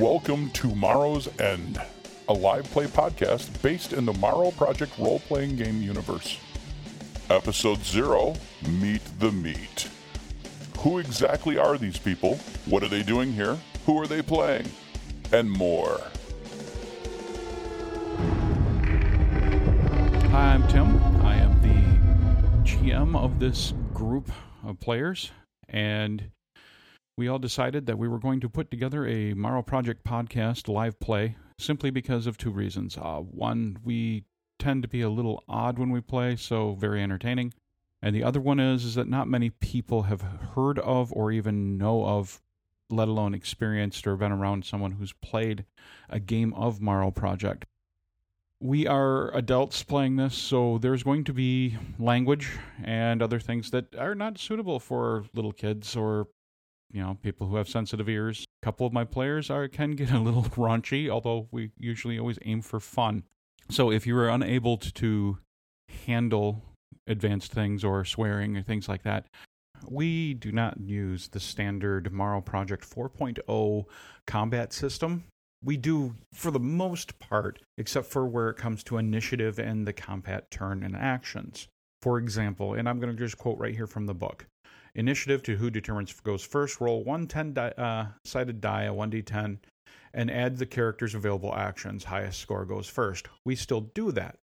[0.00, 1.80] Welcome to Morrow's End,
[2.28, 6.38] a live play podcast based in the Morrow Project role playing game universe.
[7.30, 8.34] Episode 0
[8.68, 9.88] Meet the Meat.
[10.78, 12.36] Who exactly are these people?
[12.66, 13.56] What are they doing here?
[13.86, 14.70] Who are they playing?
[15.32, 16.00] And more.
[20.30, 21.13] Hi, I'm Tim.
[22.92, 24.30] Of this group
[24.62, 25.30] of players,
[25.70, 26.30] and
[27.16, 31.00] we all decided that we were going to put together a Morrow Project podcast live
[31.00, 32.98] play simply because of two reasons.
[32.98, 34.24] Uh, one, we
[34.58, 37.54] tend to be a little odd when we play, so very entertaining.
[38.02, 40.20] And the other one is, is that not many people have
[40.54, 42.42] heard of or even know of,
[42.90, 45.64] let alone experienced or been around someone who's played
[46.10, 47.64] a game of Morrow Project.
[48.64, 52.50] We are adults playing this, so there's going to be language
[52.82, 56.28] and other things that are not suitable for little kids or
[56.90, 58.46] you know, people who have sensitive ears.
[58.62, 62.38] A couple of my players are can get a little raunchy, although we usually always
[62.46, 63.24] aim for fun.
[63.68, 65.38] So if you are unable to
[66.06, 66.62] handle
[67.06, 69.26] advanced things or swearing or things like that,
[69.86, 73.84] we do not use the standard Morrow Project 4.0
[74.26, 75.24] combat system.
[75.64, 79.92] We do for the most part, except for where it comes to initiative and the
[79.92, 81.68] combat turn and actions.
[82.02, 84.46] For example, and I'm going to just quote right here from the book
[84.94, 86.80] Initiative to who determines goes first.
[86.80, 89.58] Roll one 10 di- uh, sided die, a 1d10,
[90.12, 92.04] and add the character's available actions.
[92.04, 93.26] Highest score goes first.
[93.44, 94.36] We still do that.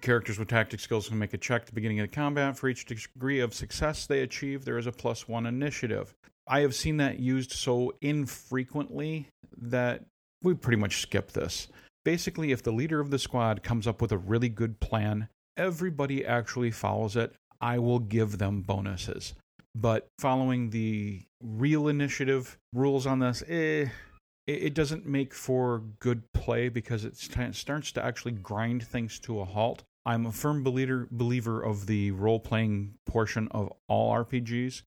[0.00, 2.58] Characters with tactic skills can make a check at the beginning of the combat.
[2.58, 6.14] For each degree of success they achieve, there is a plus one initiative.
[6.46, 10.04] I have seen that used so infrequently that
[10.44, 11.68] we pretty much skip this.
[12.04, 16.24] Basically, if the leader of the squad comes up with a really good plan, everybody
[16.24, 17.34] actually follows it.
[17.60, 19.34] I will give them bonuses
[19.74, 23.86] but following the real initiative rules on this, eh,
[24.46, 29.44] it doesn't make for good play because it starts to actually grind things to a
[29.44, 29.82] halt.
[30.04, 34.82] I'm a firm believer believer of the role playing portion of all RPGs.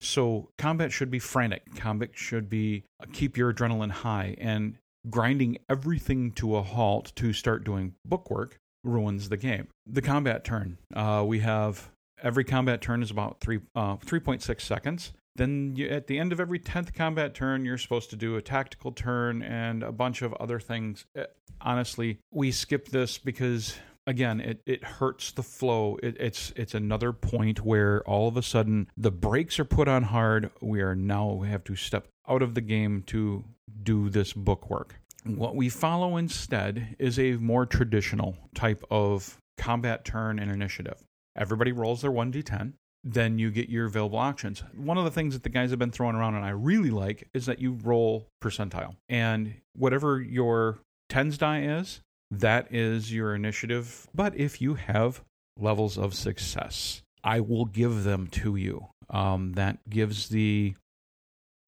[0.00, 1.74] So combat should be frantic.
[1.76, 4.78] Combat should be uh, keep your adrenaline high, and
[5.10, 9.68] grinding everything to a halt to start doing bookwork ruins the game.
[9.86, 10.78] The combat turn.
[10.94, 11.90] Uh, we have
[12.22, 15.12] Every combat turn is about three uh, 3.6 seconds.
[15.34, 18.42] Then you, at the end of every 10th combat turn, you're supposed to do a
[18.42, 21.04] tactical turn and a bunch of other things.
[21.18, 21.24] Uh,
[21.60, 23.74] honestly, we skip this because
[24.06, 28.42] again it, it hurts the flow it, it's it's another point where all of a
[28.42, 32.42] sudden the brakes are put on hard we are now we have to step out
[32.42, 33.44] of the game to
[33.82, 40.04] do this book work what we follow instead is a more traditional type of combat
[40.04, 41.04] turn and initiative
[41.36, 42.74] Everybody rolls their 1d10.
[43.04, 44.62] Then you get your available actions.
[44.76, 47.28] One of the things that the guys have been throwing around and I really like
[47.34, 48.94] is that you roll percentile.
[49.08, 52.00] And whatever your tens die is,
[52.32, 54.08] that is your initiative.
[54.14, 55.22] But if you have
[55.58, 58.88] levels of success, I will give them to you.
[59.10, 60.74] Um, that gives the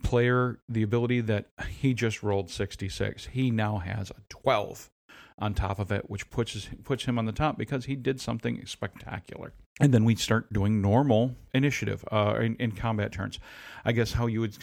[0.03, 3.27] player the ability that he just rolled 66.
[3.27, 4.91] He now has a 12
[5.39, 8.65] on top of it, which puts puts him on the top because he did something
[8.67, 9.53] spectacular.
[9.81, 13.41] And then we start doing normal initiative uh, in, in combat turns.
[13.85, 14.57] I guess how you would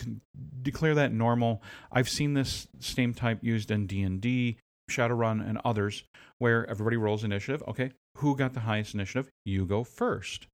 [0.61, 1.61] declare that normal.
[1.91, 4.57] I've seen this same type used in D and D,
[4.91, 6.03] Shadowrun, and others,
[6.37, 7.63] where everybody rolls initiative.
[7.67, 9.29] Okay, who got the highest initiative?
[9.45, 10.47] You go first,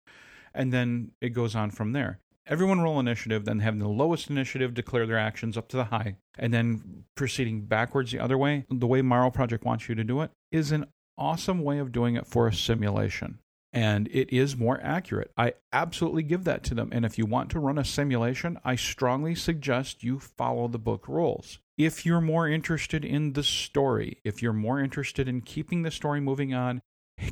[0.55, 2.19] and then it goes on from there.
[2.47, 6.17] Everyone roll initiative, then having the lowest initiative declare their actions up to the high,
[6.39, 8.67] and then proceeding backwards the other way.
[8.69, 12.17] The way Morrow Project wants you to do it is an awesome way of doing
[12.17, 13.39] it for a simulation.
[13.75, 15.33] And it is more accurate.
[15.37, 16.91] I absolutely give that to them.
[16.93, 21.09] And if you want to run a simulation, I strongly suggest you follow the book
[21.09, 21.59] rules.
[21.77, 26.21] If you're more interested in the story, if you're more interested in keeping the story
[26.21, 26.83] moving on,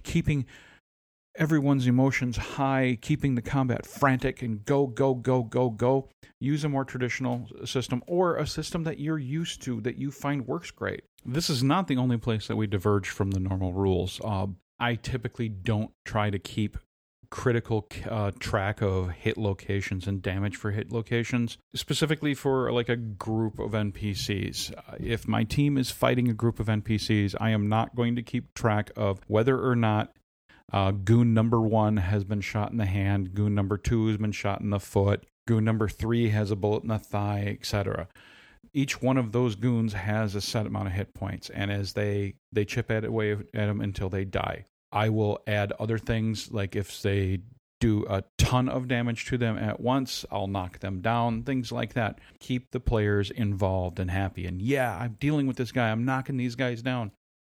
[0.03, 0.47] keeping
[1.37, 6.09] everyone's emotions high, keeping the combat frantic and go, go, go, go, go.
[6.41, 10.47] Use a more traditional system or a system that you're used to that you find
[10.49, 11.05] works great.
[11.25, 14.21] This is not the only place that we diverge from the normal rules.
[14.25, 14.49] Uh,
[14.83, 16.77] I typically don't try to keep
[17.31, 22.97] critical uh, track of hit locations and damage for hit locations, specifically for like a
[22.97, 24.77] group of NPCs.
[24.77, 28.23] Uh, if my team is fighting a group of NPCs, I am not going to
[28.23, 30.17] keep track of whether or not
[30.73, 33.35] uh, goon number one has been shot in the hand.
[33.35, 35.25] Goon number two has been shot in the foot.
[35.47, 38.09] Goon number three has a bullet in the thigh, etc.
[38.75, 42.35] Each one of those goons has a set amount of hit points, and as they
[42.51, 44.67] they chip at away at them until they die.
[44.93, 47.41] I will add other things like if they
[47.81, 50.25] do a ton of damage to them at once.
[50.31, 52.21] I'll knock them down, things like that.
[52.39, 54.47] Keep the players involved and happy.
[54.47, 57.11] And yeah, I'm dealing with this guy, I'm knocking these guys down.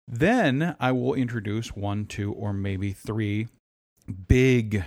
[0.08, 3.46] Then I will introduce one, two, or maybe three
[4.26, 4.84] big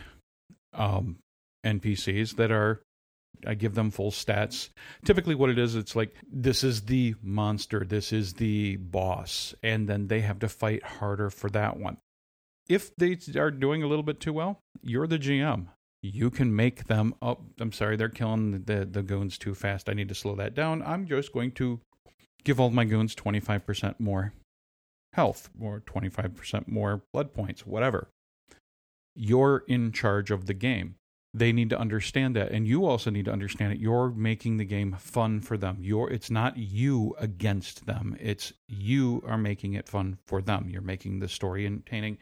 [0.74, 1.20] um,
[1.66, 2.82] NPCs that are
[3.48, 4.70] I give them full stats.
[5.06, 9.88] Typically, what it is, it's like this is the monster, this is the boss, and
[9.88, 11.98] then they have to fight harder for that one.
[12.70, 15.68] If they are doing a little bit too well, you're the GM.
[16.02, 17.16] You can make them.
[17.22, 19.90] Oh, I'm sorry, they're killing the, the goons too fast.
[19.90, 20.82] I need to slow that down.
[20.84, 21.82] I'm just going to
[22.46, 24.34] give all my goons 25% more
[25.14, 28.08] health or 25% more blood points, whatever.
[29.16, 30.96] You're in charge of the game
[31.34, 34.66] they need to understand that and you also need to understand it you're making the
[34.66, 39.88] game fun for them you're it's not you against them it's you are making it
[39.88, 42.18] fun for them you're making the story entertaining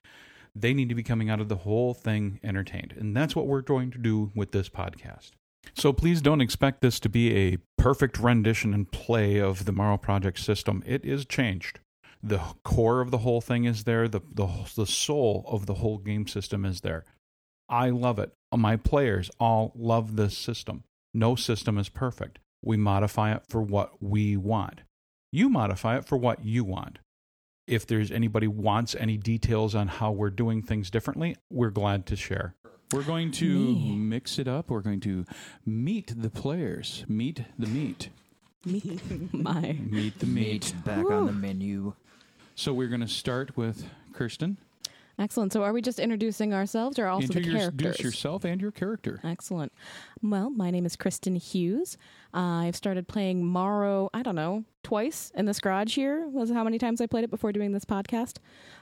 [0.61, 3.61] they need to be coming out of the whole thing entertained and that's what we're
[3.61, 5.31] going to do with this podcast
[5.75, 9.97] so please don't expect this to be a perfect rendition and play of the Morrow
[9.97, 10.83] Project system.
[10.85, 11.79] It is changed.
[12.21, 14.07] The core of the whole thing is there.
[14.07, 17.05] The, the, the soul of the whole game system is there.
[17.69, 18.33] I love it.
[18.55, 20.83] My players all love this system.
[21.13, 22.39] No system is perfect.
[22.63, 24.81] We modify it for what we want.
[25.31, 26.99] You modify it for what you want.
[27.67, 32.15] If there's anybody wants any details on how we're doing things differently, we're glad to
[32.15, 32.55] share.
[32.93, 33.95] We're going to Me.
[33.97, 34.69] mix it up.
[34.71, 35.25] We're going to
[35.65, 37.03] meet the players.
[37.09, 38.09] Meet the meat.
[38.65, 40.73] Meet my meet the meat.
[40.73, 41.93] meat back on the menu.
[42.55, 44.57] So we're going to start with Kirsten.
[45.19, 45.51] Excellent.
[45.51, 47.67] So, are we just introducing ourselves or also the characters?
[47.67, 49.19] Introduce yourself and your character.
[49.23, 49.73] Excellent.
[50.21, 51.97] Well, my name is Kristen Hughes.
[52.35, 56.63] Uh, I've started playing Morrow, I don't know, twice in this garage here, was how
[56.63, 58.37] many times I played it before doing this podcast.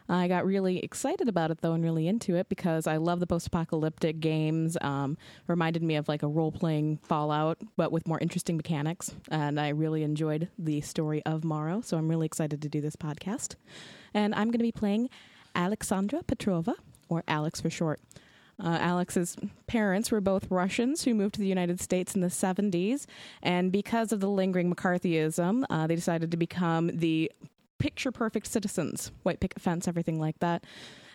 [0.09, 3.27] I got really excited about it, though, and really into it because I love the
[3.27, 4.77] post apocalyptic games.
[4.81, 5.17] Um,
[5.47, 9.15] reminded me of like a role playing Fallout, but with more interesting mechanics.
[9.31, 11.79] And I really enjoyed the story of Morrow.
[11.79, 13.55] So, I'm really excited to do this podcast.
[14.13, 15.09] And I'm going to be playing
[15.55, 16.75] Alexandra Petrova,
[17.09, 17.99] or Alex for short.
[18.63, 19.35] Uh, Alex's
[19.67, 23.05] parents were both Russians who moved to the United States in the 70s,
[23.41, 27.31] and because of the lingering McCarthyism, uh, they decided to become the
[27.77, 30.63] picture perfect citizens white picket fence, everything like that.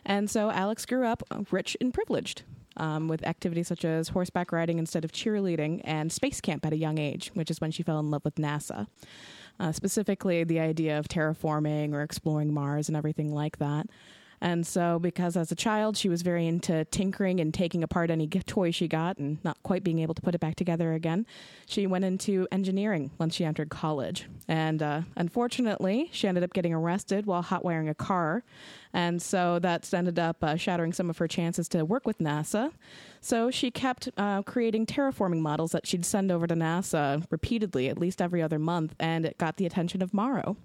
[0.04, 2.42] And so Alex grew up rich and privileged.
[2.76, 6.76] Um, with activities such as horseback riding instead of cheerleading and space camp at a
[6.76, 8.86] young age, which is when she fell in love with NASA.
[9.58, 13.86] Uh, specifically, the idea of terraforming or exploring Mars and everything like that.
[14.40, 18.26] And so, because as a child she was very into tinkering and taking apart any
[18.26, 21.26] toy she got and not quite being able to put it back together again,
[21.66, 24.26] she went into engineering once she entered college.
[24.48, 28.44] And uh, unfortunately, she ended up getting arrested while hot wiring a car.
[28.92, 32.72] And so that's ended up uh, shattering some of her chances to work with NASA.
[33.20, 37.98] So she kept uh, creating terraforming models that she'd send over to NASA repeatedly, at
[37.98, 40.56] least every other month, and it got the attention of Morrow.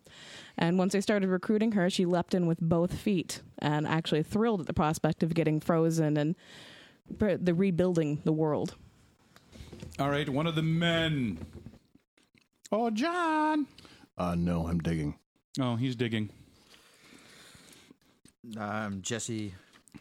[0.57, 4.62] And once I started recruiting her, she leapt in with both feet and actually thrilled
[4.62, 6.36] at the prospect of getting frozen and
[7.19, 8.75] the rebuilding the world.
[10.00, 11.46] All right, one of the men.
[12.72, 13.68] Oh, John.
[14.18, 15.16] Uh, no, I'm digging.
[15.60, 16.30] Oh, he's digging.
[18.60, 19.56] I'm Jesse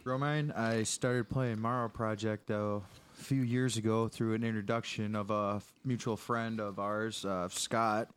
[0.04, 0.56] Romine.
[0.56, 2.84] I started playing Morrow Project though
[3.18, 8.08] a few years ago through an introduction of a mutual friend of ours, uh, Scott.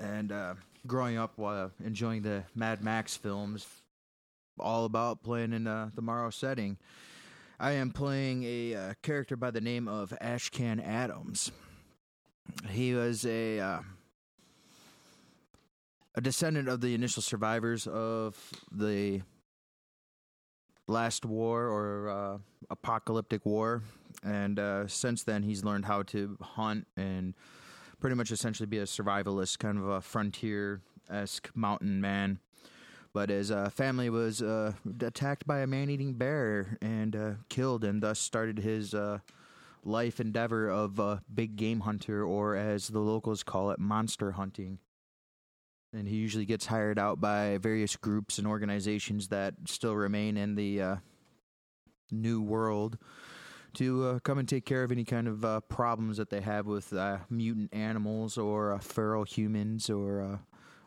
[0.00, 0.54] And uh,
[0.86, 3.66] growing up while enjoying the Mad Max films,
[4.58, 6.78] all about playing in uh, the Morrow setting.
[7.58, 11.52] I am playing a uh, character by the name of Ashcan Adams.
[12.70, 13.80] He was a uh,
[16.14, 18.36] a descendant of the initial survivors of
[18.72, 19.22] the
[20.88, 22.38] last war or uh,
[22.70, 23.82] apocalyptic war,
[24.24, 27.34] and uh, since then he's learned how to hunt and
[28.00, 30.80] pretty much essentially be a survivalist, kind of a frontier
[31.10, 32.38] esque mountain man.
[33.12, 37.84] But his uh, family was uh, attacked by a man eating bear and uh, killed,
[37.84, 39.18] and thus started his uh,
[39.84, 44.78] life endeavor of a big game hunter, or as the locals call it, monster hunting.
[45.92, 50.54] And he usually gets hired out by various groups and organizations that still remain in
[50.54, 50.96] the uh,
[52.12, 52.96] new world
[53.74, 56.66] to uh, come and take care of any kind of uh, problems that they have
[56.66, 60.38] with uh, mutant animals or uh, feral humans or uh,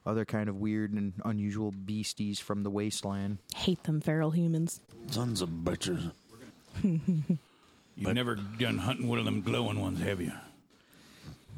[0.05, 3.37] other kind of weird and unusual beasties from the wasteland.
[3.55, 4.81] Hate them feral humans.
[5.07, 6.11] Sons of bitches.
[6.83, 10.31] You've but, never done hunting one of them glowing ones, have you?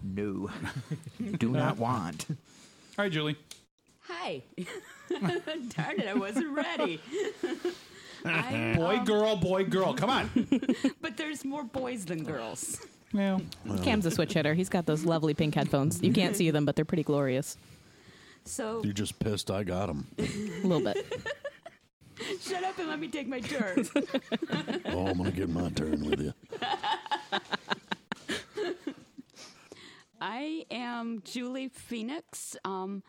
[0.04, 0.50] No.
[1.38, 2.26] Do not want.
[2.30, 2.36] All
[3.06, 3.38] right, Julie.
[4.02, 4.42] Hi.
[5.10, 7.00] Darn it, I wasn't ready.
[8.26, 9.94] I, Boy, um, girl, boy, girl.
[9.94, 10.30] Come on.
[11.02, 12.82] But there's more boys than girls.
[13.14, 13.42] Well,
[13.84, 14.54] Cam's a switch hitter.
[14.54, 16.02] He's got those lovely pink headphones.
[16.02, 17.58] You can't see them, but they're pretty glorious.
[18.44, 20.08] So You're just pissed I got him.
[20.18, 21.06] A little bit.
[22.42, 23.88] shut up and let me take my turn.
[24.86, 26.34] Oh, I'm going to get my turn with you.
[30.20, 32.56] I am Julie Phoenix.
[32.66, 33.04] Um,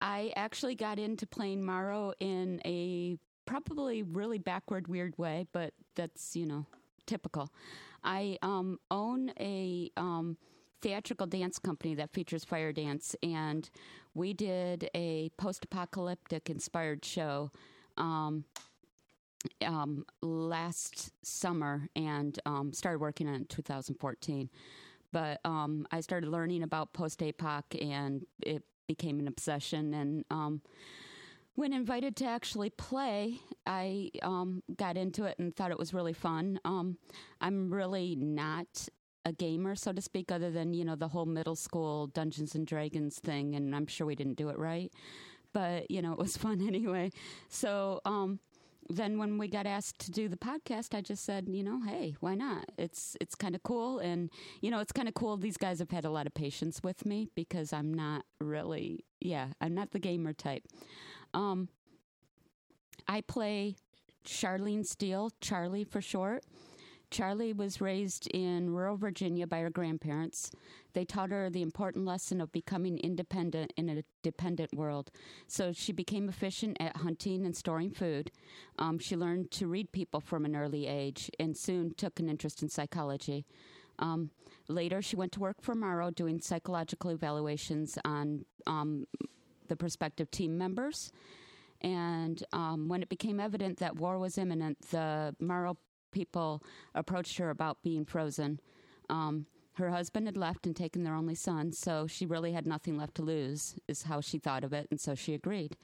[0.00, 3.16] I actually got into playing Morrow in a
[3.50, 6.64] probably really backward, weird way, but that's, you know,
[7.06, 7.50] typical.
[8.04, 10.36] I um, own a um,
[10.80, 13.68] theatrical dance company that features fire dance, and
[14.14, 17.50] we did a post apocalyptic inspired show.
[17.98, 18.44] Um,
[19.66, 24.50] um, last summer and um, started working on it in 2014.
[25.12, 29.94] But um, I started learning about post APOC and it became an obsession.
[29.94, 30.60] And um,
[31.60, 36.14] when invited to actually play, I um, got into it and thought it was really
[36.14, 36.58] fun.
[36.64, 36.96] Um,
[37.38, 38.88] I'm really not
[39.26, 42.66] a gamer, so to speak, other than you know the whole middle school Dungeons and
[42.66, 44.90] Dragons thing, and I'm sure we didn't do it right,
[45.52, 47.10] but you know it was fun anyway.
[47.50, 48.40] So um,
[48.88, 52.16] then when we got asked to do the podcast, I just said, you know, hey,
[52.20, 52.70] why not?
[52.78, 54.30] It's it's kind of cool, and
[54.62, 55.36] you know, it's kind of cool.
[55.36, 59.48] These guys have had a lot of patience with me because I'm not really, yeah,
[59.60, 60.62] I'm not the gamer type.
[61.34, 61.68] Um,
[63.08, 63.76] I play
[64.24, 66.44] Charlene Steele, Charlie for short.
[67.10, 70.52] Charlie was raised in rural Virginia by her grandparents.
[70.92, 75.10] They taught her the important lesson of becoming independent in a dependent world.
[75.48, 78.30] So she became efficient at hunting and storing food.
[78.78, 82.62] Um, she learned to read people from an early age and soon took an interest
[82.62, 83.44] in psychology.
[83.98, 84.30] Um,
[84.68, 89.06] later, she went to work for Morrow doing psychological evaluations on um,
[89.70, 91.10] the prospective team members.
[91.80, 95.78] And um, when it became evident that war was imminent, the Morrow
[96.12, 96.62] people
[96.94, 98.60] approached her about being frozen.
[99.08, 102.98] Um, her husband had left and taken their only son, so she really had nothing
[102.98, 105.76] left to lose, is how she thought of it, and so she agreed.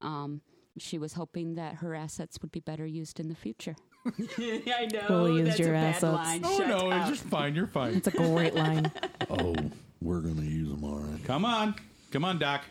[0.00, 0.40] Um,
[0.78, 3.76] she was hoping that her assets would be better used in the future.
[4.06, 5.00] I know.
[5.06, 6.02] Fully used that's your a bad assets.
[6.14, 6.40] line.
[6.44, 7.00] Oh, Shut no, up.
[7.10, 7.54] it's just fine.
[7.54, 7.94] You're fine.
[7.94, 8.90] It's a great line.
[9.30, 9.54] Oh,
[10.02, 11.24] we're going to use them all right.
[11.24, 11.74] Come on.
[12.10, 12.62] Come on, Doc.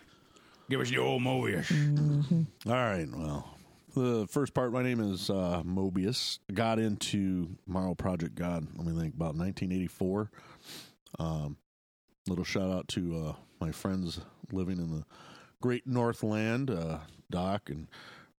[0.73, 1.71] Give us the old Mobius.
[2.65, 3.07] All right.
[3.07, 3.47] Well,
[3.93, 6.39] the first part, my name is uh, Mobius.
[6.51, 10.31] Got into Morrow Project God, let me think, about 1984.
[11.19, 11.57] Um,
[12.27, 15.05] little shout out to uh, my friends living in the
[15.61, 17.87] great Northland, uh, Doc and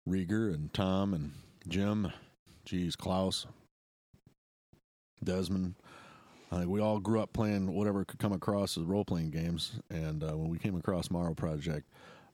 [0.05, 1.35] Rieger and Tom and
[1.69, 2.11] Jim,
[2.65, 3.47] geez, Klaus,
[5.23, 5.77] Desmond.
[6.51, 10.25] Uh, we all grew up playing whatever could come across as role playing games, and
[10.25, 11.89] uh, when we came across Morrow Project,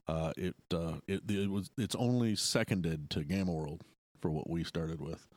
[0.07, 3.81] uh, it uh, it it was it's only seconded to Gamma World
[4.19, 5.27] for what we started with,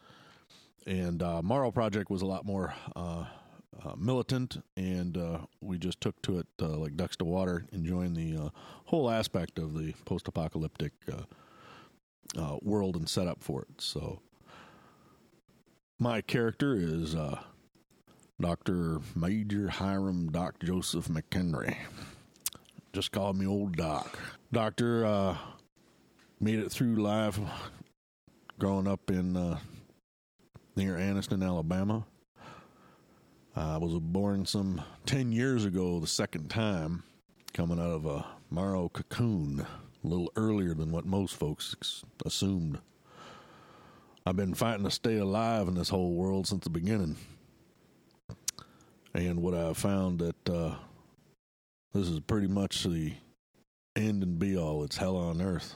[0.86, 3.24] and uh, Morrow Project was a lot more uh,
[3.84, 8.50] uh, militant, and uh, we just took to it like ducks to water, enjoying the
[8.86, 10.92] whole aspect of the post-apocalyptic
[12.62, 13.80] world and setup for it.
[13.80, 14.20] So,
[15.98, 17.14] my character is
[18.40, 21.76] Doctor Major Hiram Doc Joseph McHenry.
[22.92, 24.18] Just call me Old Doc.
[24.54, 25.36] Doctor uh,
[26.38, 27.40] made it through life
[28.56, 29.58] growing up in uh,
[30.76, 32.06] near Anniston, Alabama.
[33.56, 37.02] I was born some 10 years ago, the second time,
[37.52, 39.66] coming out of a Morrow cocoon,
[40.04, 42.78] a little earlier than what most folks assumed.
[44.24, 47.16] I've been fighting to stay alive in this whole world since the beginning.
[49.14, 50.76] And what I've found that uh,
[51.92, 53.14] this is pretty much the
[53.96, 54.84] end and be all.
[54.84, 55.74] It's hell on earth.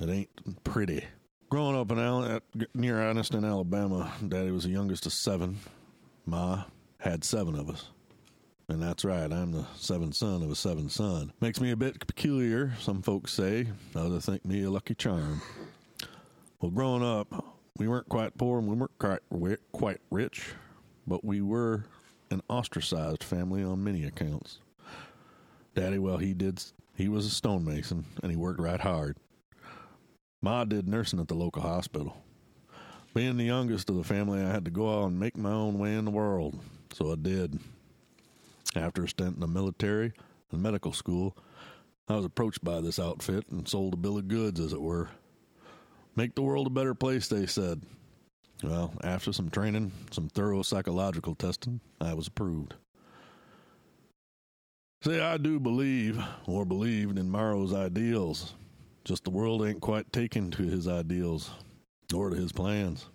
[0.00, 1.04] It ain't pretty.
[1.50, 2.40] Growing up in Al-
[2.74, 5.58] near Anniston, Alabama, Daddy was the youngest of seven.
[6.26, 6.64] Ma
[6.98, 7.90] had seven of us.
[8.68, 11.32] And that's right, I'm the seventh son of a seventh son.
[11.40, 13.66] Makes me a bit peculiar, some folks say.
[13.94, 15.42] Others think me a lucky charm.
[16.60, 17.44] Well, growing up,
[17.76, 19.20] we weren't quite poor and we weren't
[19.72, 20.54] quite, rich,
[21.06, 21.84] but we were
[22.30, 24.60] an ostracized family on many accounts.
[25.74, 26.62] Daddy, well, he did.
[26.96, 29.16] He was a stonemason, and he worked right hard.
[30.40, 32.16] Ma did nursing at the local hospital.
[33.14, 35.78] Being the youngest of the family, I had to go out and make my own
[35.78, 36.58] way in the world,
[36.92, 37.58] so I did.
[38.76, 40.12] After a stint in the military
[40.50, 41.36] and medical school,
[42.08, 45.08] I was approached by this outfit and sold a bill of goods, as it were.
[46.16, 47.82] Make the world a better place, they said.
[48.62, 52.74] Well, after some training, some thorough psychological testing, I was approved.
[55.04, 58.54] See, I do believe, or believed in Morrow's ideals.
[59.04, 61.50] Just the world ain't quite taken to his ideals.
[62.14, 63.06] or to his plans.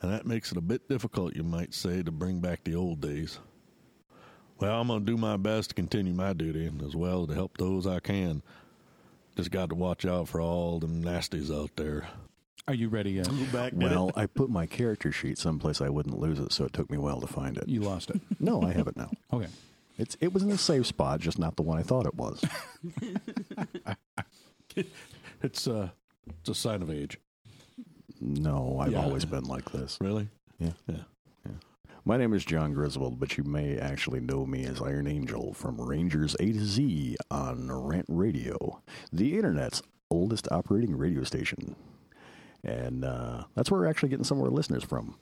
[0.00, 3.00] And that makes it a bit difficult, you might say, to bring back the old
[3.00, 3.38] days.
[4.58, 7.58] Well, I'm going to do my best to continue my duty as well to help
[7.58, 8.42] those I can.
[9.36, 12.08] Just got to watch out for all them nasties out there.
[12.68, 13.28] Are you ready yet?
[13.28, 14.12] Go back, Well.
[14.14, 17.00] I put my character sheet someplace I wouldn't lose it, so it took me a
[17.00, 17.68] while to find it.
[17.68, 18.20] You lost it.
[18.38, 19.10] No, I have it now.
[19.32, 19.48] Okay.
[19.98, 22.42] It's it was in a safe spot, just not the one I thought it was.
[25.42, 25.90] it's, uh,
[26.40, 27.18] it's a sign of age.
[28.20, 29.02] No, I've Yeah.
[29.04, 29.98] always been like this.
[30.00, 30.28] Really?
[30.58, 30.72] Yeah.
[30.86, 31.02] Yeah.
[32.04, 35.80] My name is John Griswold, but you may actually know me as Iron Angel from
[35.80, 38.82] Rangers A to Z on Rant Radio,
[39.12, 41.76] the internet's oldest operating radio station.
[42.64, 45.16] And uh, that's where we're actually getting some of our listeners from.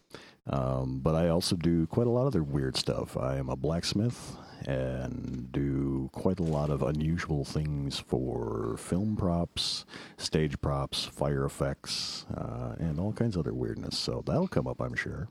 [0.47, 3.15] Um, but I also do quite a lot of other weird stuff.
[3.15, 4.37] I am a blacksmith
[4.67, 9.85] and do quite a lot of unusual things for film props,
[10.17, 13.99] stage props, fire effects, uh, and all kinds of other weirdness.
[13.99, 15.29] So that'll come up, I'm sure.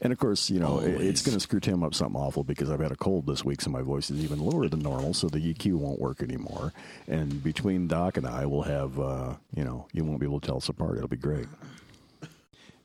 [0.00, 2.70] And of course, you know, it- it's going to screw Tim up something awful because
[2.70, 5.28] I've had a cold this week, so my voice is even lower than normal, so
[5.28, 6.72] the EQ won't work anymore.
[7.06, 10.46] And between Doc and I, we'll have, uh, you know, you won't be able to
[10.46, 10.96] tell us apart.
[10.96, 11.46] It'll be great.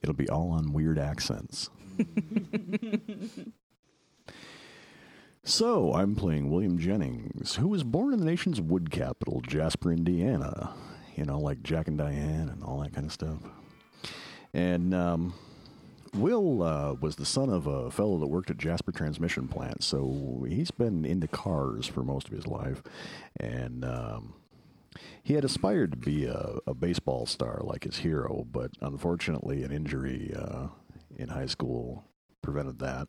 [0.04, 1.70] It'll be all on weird accents.
[5.48, 10.74] so, I'm playing William Jennings, who was born in the nation's wood capital, Jasper, Indiana.
[11.16, 13.40] You know, like Jack and Diane and all that kind of stuff.
[14.54, 15.34] And, um,
[16.14, 20.46] Will uh, was the son of a fellow that worked at Jasper Transmission Plant, so
[20.48, 22.82] he's been into cars for most of his life,
[23.40, 24.34] and um,
[25.22, 29.72] he had aspired to be a, a baseball star like his hero, but unfortunately, an
[29.72, 30.68] injury uh,
[31.18, 32.07] in high school
[32.52, 33.08] prevented that.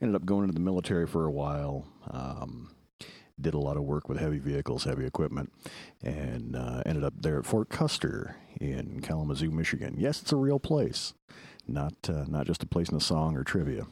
[0.00, 1.86] Ended up going into the military for a while.
[2.10, 2.70] Um,
[3.40, 5.52] did a lot of work with heavy vehicles, heavy equipment,
[6.02, 9.96] and uh, ended up there at Fort Custer in Kalamazoo, Michigan.
[9.98, 11.14] Yes, it's a real place
[11.66, 13.86] not uh, not just a place in a song or trivia.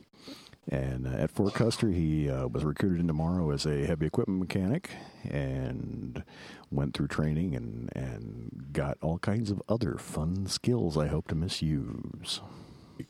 [0.69, 4.39] And uh, at Fort Custer, he uh, was recruited into Morrow as a heavy equipment
[4.39, 4.91] mechanic
[5.29, 6.23] and
[6.71, 11.35] went through training and, and got all kinds of other fun skills I hope to
[11.35, 12.41] misuse.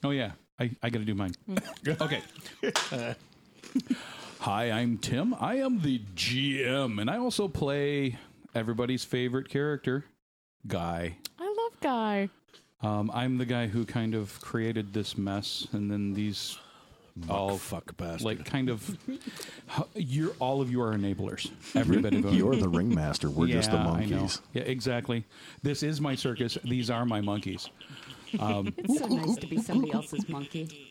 [0.02, 1.33] Oh yeah, I, I got to do mine.
[2.01, 2.22] okay.
[4.40, 5.35] Hi, I'm Tim.
[5.40, 8.16] I am the GM, and I also play
[8.55, 10.05] everybody's favorite character,
[10.68, 11.16] Guy.
[11.40, 12.29] I love Guy.
[12.81, 16.59] Um, I'm the guy who kind of created this mess, and then these
[17.29, 18.22] all fuck bastard.
[18.25, 18.96] like kind of
[19.94, 21.51] you're all of you are enablers.
[21.77, 22.38] Everybody, of you.
[22.46, 23.31] You're the ringmaster.
[23.31, 24.16] We're just the Yeah, I know.
[24.16, 24.40] monkeys.
[24.55, 25.25] Yeah, exactly.
[25.62, 26.57] This is my circus.
[26.64, 27.68] These are my monkeys.
[28.38, 30.90] Um, It's so nice to be somebody else's monkey,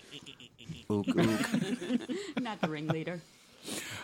[0.90, 1.18] Ook, ook.
[2.42, 3.22] not the ringleader.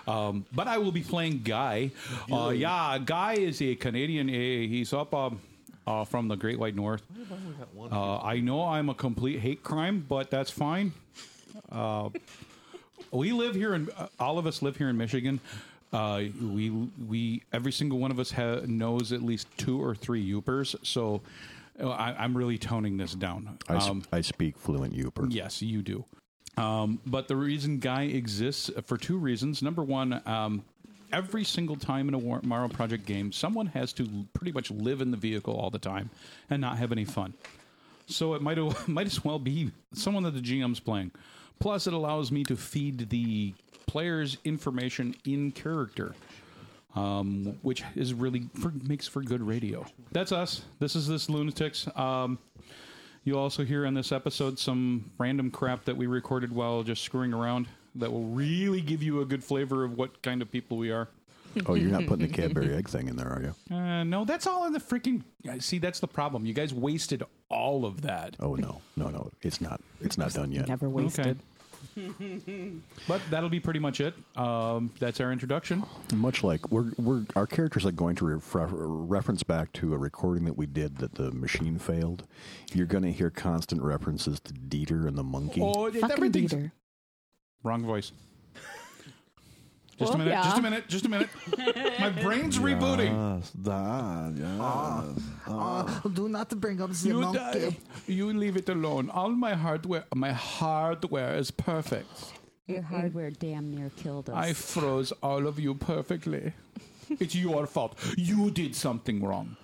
[0.08, 1.91] Um, but I will be playing Guy.
[2.32, 4.30] Uh, yeah, Guy is a Canadian.
[4.30, 5.39] A he's up um,
[5.86, 7.02] uh, from the Great White North.
[7.91, 10.93] Uh, I know I'm a complete hate crime, but that's fine.
[11.71, 12.10] Uh,
[13.12, 15.39] we live here, in uh, all of us live here in Michigan.
[15.91, 16.69] Uh, we
[17.08, 20.76] we every single one of us ha- knows at least two or three Yoopers.
[20.84, 21.21] So
[21.81, 23.57] uh, I, I'm really toning this down.
[23.69, 25.27] I, Um, I speak fluent Yooper.
[25.29, 26.05] Yes, you do.
[26.57, 29.61] Um, but the reason Guy exists for two reasons.
[29.61, 30.63] Number one, um,
[31.13, 35.01] every single time in a War- Morrow Project game, someone has to pretty much live
[35.01, 36.09] in the vehicle all the time
[36.49, 37.33] and not have any fun.
[38.07, 41.11] So it might might as well be someone that the GM's playing.
[41.59, 43.53] Plus, it allows me to feed the
[43.87, 46.13] players information in character,
[46.97, 49.86] um, which is really for, makes for good radio.
[50.12, 50.63] That's us.
[50.79, 51.88] This is this lunatics.
[51.95, 52.39] Um,
[53.27, 57.33] You'll also hear in this episode some random crap that we recorded while just screwing
[57.33, 60.91] around that will really give you a good flavor of what kind of people we
[60.91, 61.10] are.
[61.65, 63.53] Oh, you're not putting the Cadbury egg thing in there, are you?
[63.75, 65.23] Uh, no, that's all in the freaking.
[65.60, 66.45] See, that's the problem.
[66.45, 68.38] You guys wasted all of that.
[68.39, 69.29] Oh no, no, no!
[69.41, 69.81] It's not.
[69.99, 70.69] It's not done yet.
[70.69, 71.38] Never wasted.
[73.07, 74.13] But that'll be pretty much it.
[74.36, 75.83] Um, that's our introduction.
[76.13, 80.45] Much like we're we're our characters are going to refer, reference back to a recording
[80.45, 82.25] that we did that the machine failed.
[82.73, 85.62] You're going to hear constant references to Dieter and the monkey.
[85.63, 86.71] Oh, Fucking everything's Dieter.
[87.63, 88.12] wrong voice.
[89.99, 90.31] Just a minute.
[90.31, 90.43] yeah.
[90.43, 90.88] Just a minute.
[90.88, 91.29] Just a minute.
[91.99, 93.13] My brain's rebooting.
[93.39, 95.23] Yes, that, yes.
[95.47, 97.39] Oh, do not bring up the You, monkey.
[97.39, 97.77] die.
[98.07, 99.10] you leave it alone.
[99.10, 102.10] All my hardware, my hardware is perfect.
[102.67, 104.36] Your hardware damn near killed us.
[104.36, 106.53] I froze all of you perfectly.
[107.10, 107.97] It's your fault.
[108.17, 109.55] You did something wrong.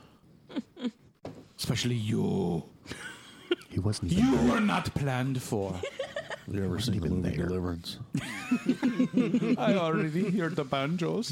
[1.60, 2.64] Especially you.
[3.70, 4.12] he wasn't.
[4.14, 5.76] You were not planned for.
[6.48, 7.48] You ever seen the even movie there.
[7.48, 7.98] Deliverance?
[9.58, 11.30] I already hear the banjos.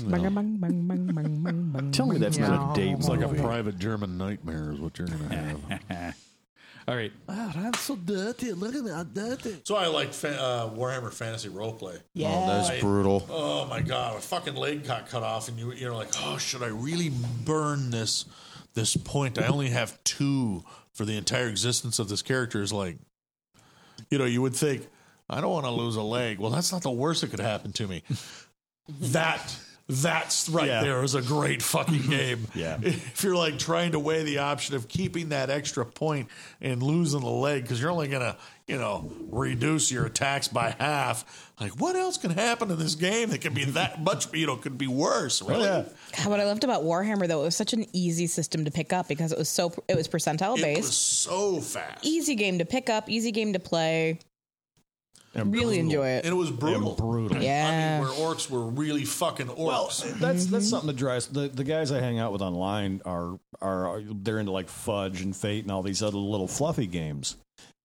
[1.91, 3.41] Tell me that's not a date It's like a movie.
[3.41, 6.15] private German nightmare is what you're going to have.
[6.87, 7.11] All right.
[7.29, 8.53] Oh, that's so dirty.
[8.53, 9.61] Look at that dirty.
[9.65, 11.99] So I like fa- uh, Warhammer Fantasy Roleplay.
[12.19, 13.25] Oh, that's brutal.
[13.29, 16.63] Oh my god, a fucking leg got cut off, and you you're like, oh, should
[16.63, 17.11] I really
[17.45, 18.25] burn this
[18.73, 19.37] this point?
[19.37, 22.61] I only have two for the entire existence of this character.
[22.63, 22.97] Is like,
[24.09, 24.87] you know, you would think
[25.31, 26.39] I don't want to lose a leg.
[26.39, 28.03] Well, that's not the worst that could happen to me.
[28.99, 29.55] that
[29.89, 30.83] that's right Yeah.
[30.83, 32.47] there is a great fucking game.
[32.55, 32.77] Yeah.
[32.81, 36.29] If you're like trying to weigh the option of keeping that extra point
[36.61, 41.51] and losing the leg because you're only gonna, you know, reduce your attacks by half.
[41.59, 44.55] Like, what else can happen in this game that can be that much, you know,
[44.55, 45.63] could be worse, oh, really?
[45.65, 45.83] Yeah.
[46.25, 49.07] What I loved about Warhammer though, it was such an easy system to pick up
[49.09, 52.05] because it was so it was percentile It based, was so fast.
[52.05, 54.19] easy game to pick up, easy game to play.
[55.33, 56.25] And Really enjoy it.
[56.25, 56.89] And it was brutal.
[56.89, 57.41] And brutal.
[57.41, 57.99] Yeah.
[58.01, 59.57] I mean, where orcs were really fucking orcs.
[59.57, 60.51] Well, that's mm-hmm.
[60.51, 64.39] that's something that drives the, the guys I hang out with online are are they're
[64.39, 67.37] into like fudge and fate and all these other little fluffy games,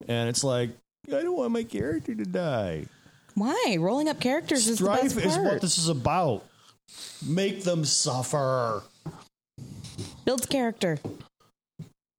[0.08, 0.70] and it's like
[1.08, 2.86] I don't want my character to die.
[3.34, 6.44] Why rolling up characters is the Strife best is what this is about.
[7.24, 8.82] Make them suffer.
[10.24, 10.98] Builds character.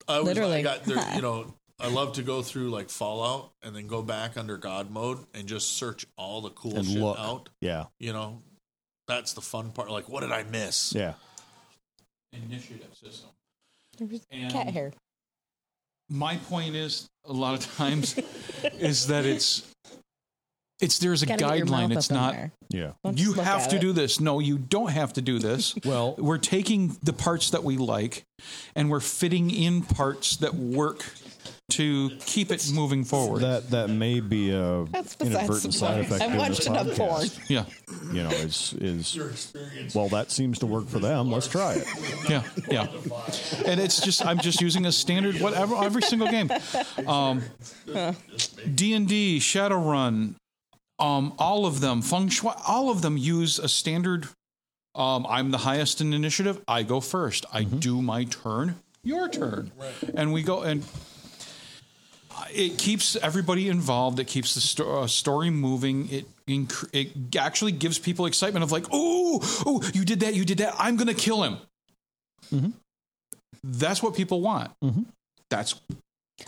[0.08, 0.58] I was, literally.
[0.58, 4.02] I got there, you know, I love to go through like Fallout and then go
[4.02, 7.20] back under God mode and just search all the cool And shit look.
[7.20, 7.50] out.
[7.62, 8.42] Yeah, You know,
[9.08, 9.90] that's the fun part.
[9.92, 10.94] Like, what did I miss?
[10.96, 11.14] yeah.
[12.34, 13.30] Initiative system.
[13.98, 14.94] There's And- cat hair.
[16.10, 18.18] My point is, a lot of times,
[18.80, 19.64] is that it's
[20.80, 21.98] it's there's a Gotta get your mouth guideline.
[21.98, 22.36] It's not.
[22.70, 22.92] Yeah.
[23.04, 23.82] Don't you have to it.
[23.82, 24.20] do this.
[24.20, 25.76] No, you don't have to do this.
[25.86, 28.24] Well- we're taking the parts that we like
[28.76, 31.04] and we're fitting in parts that work
[31.70, 33.42] to keep it moving forward.
[33.42, 36.06] That that may be a That's besides the inadvertent side point.
[36.08, 36.22] effect.
[36.24, 36.98] I've of watched this enough podcast.
[36.98, 37.46] porn.
[37.50, 37.66] yeah,
[38.14, 41.30] You know, is is well that seems to work for them.
[41.30, 41.88] Let's try it.
[42.30, 42.88] yeah, yeah.
[43.66, 46.50] And it's just I'm just using a standard whatever every single game.
[47.06, 47.44] Um,
[48.74, 50.36] D and D, Shadowrun,
[51.00, 54.28] um, all of them, Feng Shui, all of them use a standard.
[54.96, 56.62] Um, I'm the highest in initiative.
[56.68, 57.46] I go first.
[57.54, 58.76] I do my turn.
[59.04, 59.72] Your turn,
[60.16, 60.84] and we go and.
[62.54, 64.20] It keeps everybody involved.
[64.20, 66.10] It keeps the sto- uh, story moving.
[66.12, 70.46] It inc- it actually gives people excitement of like, oh, oh, you did that, you
[70.46, 70.74] did that.
[70.78, 71.58] I'm gonna kill him.
[73.64, 74.72] That's what people want.
[75.50, 75.76] That's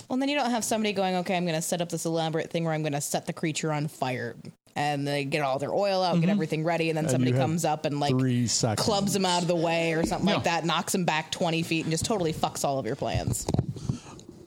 [0.07, 2.49] Well, then you don't have somebody going, okay, I'm going to set up this elaborate
[2.51, 4.35] thing where I'm going to set the creature on fire.
[4.75, 7.85] And they get all their oil out, get everything ready, and then somebody comes up
[7.85, 10.35] and like Three clubs him out of the way or something Yeah.
[10.35, 13.45] like that, knocks him back 20 feet, and just totally fucks all of your plans.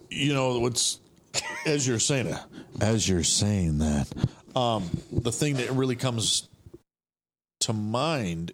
[0.08, 1.00] you know what's
[1.66, 2.38] as you're saying it
[2.80, 4.08] as you're saying that
[4.56, 6.48] um the thing that really comes
[7.60, 8.52] to mind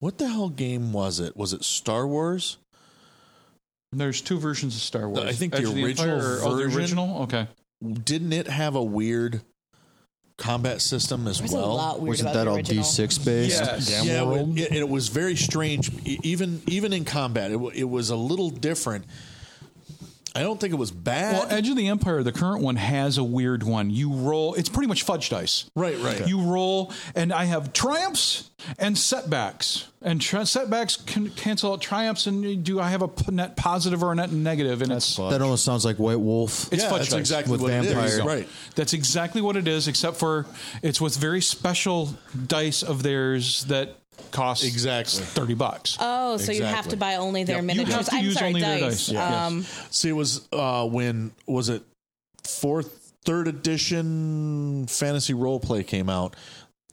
[0.00, 2.58] what the hell game was it was it star wars
[3.92, 5.24] there's two versions of Star Wars.
[5.24, 7.22] I think the Edge of original Empire or- oh, the original.
[7.22, 7.46] Okay.
[8.04, 9.42] didn't it have a weird
[10.38, 12.58] combat system as There's well a lot weird Wasn't that all.
[12.58, 13.60] D6 based?
[13.60, 14.04] Yes.
[14.04, 14.58] yeah, world?
[14.58, 15.90] it, it was very strange.
[16.04, 19.06] Even even in combat, it, it was a little different.
[20.36, 21.32] I don't think it was bad.
[21.34, 23.90] Well, Edge of the Empire, the current one has a weird one.
[23.90, 24.54] You roll.
[24.54, 25.68] It's pretty much fudge dice.
[25.74, 26.26] right, right.
[26.28, 32.26] You roll, and I have triumphs and setbacks, and tri- setbacks can cancel out triumphs.
[32.26, 34.82] And do I have a p- net positive or a net negative?
[34.82, 36.72] And it's That almost sounds like White Wolf.
[36.72, 37.20] it's yeah, fudge that's dice.
[37.20, 37.92] exactly With what it is.
[37.92, 38.24] vampire.
[38.24, 38.48] Right.
[38.74, 40.46] That's exactly what it is, except for
[40.82, 42.14] it's with very special
[42.46, 43.96] dice of theirs that
[44.30, 45.22] cost Exactly.
[45.22, 45.96] thirty bucks.
[46.00, 46.90] Oh, so you have Exactly.
[46.90, 47.62] to buy only their Yep.
[47.62, 47.94] You miniatures.
[47.94, 49.06] have to I'm use sorry, only their dice.
[49.06, 49.08] dice.
[49.12, 49.46] Yeah.
[49.46, 51.82] Um, See, it was uh, when was it
[52.42, 56.36] fourth, third edition fantasy role play came out.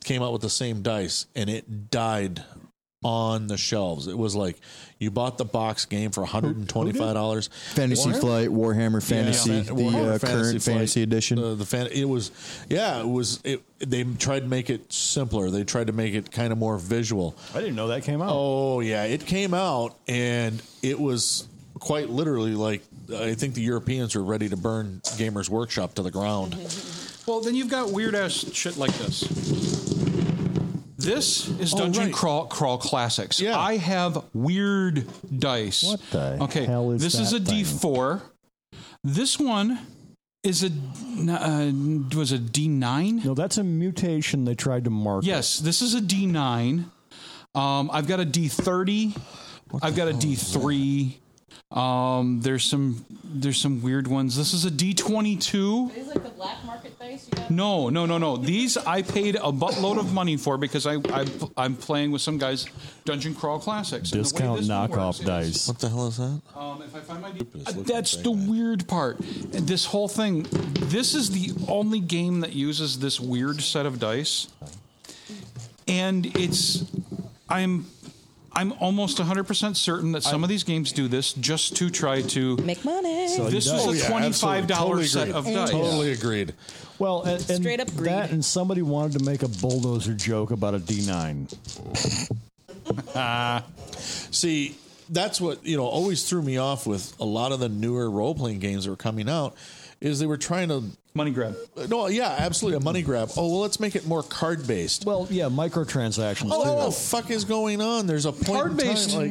[0.03, 2.43] Came out with the same dice, and it died
[3.03, 4.07] on the shelves.
[4.07, 4.57] It was like
[4.99, 7.49] you bought the box game for one hundred and twenty five dollars.
[7.73, 9.61] Fantasy Flight, Warhammer Fantasy, Yeah.
[9.63, 10.75] the Warhammer uh, Fantasy current Flight.
[10.75, 11.39] Fantasy Edition.
[11.39, 12.31] Uh, the fan, it was,
[12.69, 13.39] yeah, it was.
[13.43, 15.49] It, they tried to make it simpler.
[15.49, 17.35] They tried to make it kind of more visual.
[17.53, 18.29] I didn't know that came out.
[18.31, 21.47] Oh yeah, it came out and it was
[21.79, 22.81] quite literally like
[23.13, 26.55] I think the Europeans were ready to burn Gamers Workshop to the ground.
[27.25, 29.21] Well, then you've got weird ass shit like this.
[31.03, 32.13] This is Oh, Dungeon right.
[32.13, 33.39] Crawl Crawl Classics.
[33.39, 33.57] Yeah.
[33.57, 35.05] I have weird
[35.37, 35.83] dice.
[35.83, 37.63] What the okay, hell is this is a thing?
[37.65, 38.21] D4.
[39.03, 39.79] This one
[40.43, 41.71] is a uh,
[42.17, 43.25] was a D9.
[43.25, 45.25] No, that's a mutation they tried to mark.
[45.25, 46.85] Yes, this is a D9.
[47.55, 49.17] Um, I've got a D30.
[49.81, 51.15] I've got a D3.
[51.73, 54.37] Um, there's some there's some weird ones.
[54.37, 55.93] This is a D22.
[55.95, 57.27] These like the black market dice?
[57.49, 58.37] No, no, no, no.
[58.37, 61.25] These I paid a buttload of money for because I, I
[61.57, 62.67] I'm playing with some guys
[63.05, 64.11] Dungeon Crawl Classics.
[64.11, 65.67] And the way Discount this one knockoff works is- dice.
[65.67, 66.41] What the hell is that?
[66.55, 69.19] Um, if I find my, uh, that's the weird part.
[69.19, 70.45] And This whole thing.
[70.73, 74.47] This is the only game that uses this weird set of dice,
[75.87, 76.85] and it's.
[77.49, 77.87] I'm.
[78.55, 82.55] I'm almost 100% certain that some of these games do this just to try to.
[82.57, 83.27] Make money.
[83.29, 84.67] So This he was a Oh, $25 absolutely.
[84.75, 85.35] Totally set agreed.
[85.37, 85.69] of dice.
[85.71, 86.53] Totally agreed.
[86.99, 88.11] Well, and, and Straight up greed.
[88.11, 91.49] that, and somebody wanted to make a bulldozer joke about a D9.
[94.31, 94.75] See,
[95.09, 98.35] that's what you know always threw me off with a lot of the newer role
[98.35, 99.55] playing games that were coming out.
[100.01, 100.83] Is they were trying to
[101.15, 101.55] Money grab.
[101.77, 103.29] Uh, no, yeah, absolutely a money grab.
[103.37, 105.05] Oh well, let's make it more card based.
[105.05, 108.07] Well, yeah, microtransactions Oh, what the fuck is going on?
[108.07, 109.15] There's a point in Card-based.
[109.15, 109.29] like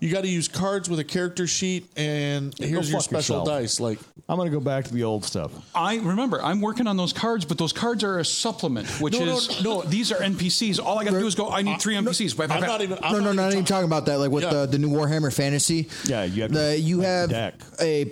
[0.00, 3.48] you got to use cards with a character sheet, and here's your fuck special yourself.
[3.48, 3.80] dice.
[3.80, 3.98] Like
[4.30, 5.52] I'm going to go back to the old stuff.
[5.74, 9.26] I remember I'm working on those cards, but those cards are a supplement, which No,
[9.26, 9.82] no, is no.
[9.82, 10.82] these are NPCs.
[10.82, 11.50] All I got to do is go.
[11.50, 12.34] I need three uh, NPCs.
[12.34, 12.68] Bap, bap, I'm bap.
[12.70, 12.98] not even.
[13.02, 14.18] I'm no, no, not not even talking- talking about that.
[14.20, 14.52] Like with Yeah.
[14.60, 15.90] the, the new Warhammer Fantasy.
[16.06, 17.54] Yeah, you have the you have deck.
[17.78, 18.10] a